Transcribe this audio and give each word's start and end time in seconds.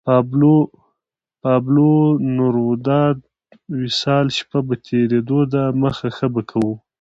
پابلو 1.41 1.91
نوروداد 2.35 3.17
وصال 3.79 4.25
شپه 4.37 4.59
په 4.67 4.75
تېرېدو 4.87 5.39
ده 5.53 5.63
مخه 5.81 6.07
شه 6.17 6.27
به 6.33 6.41
کوو 6.49 6.73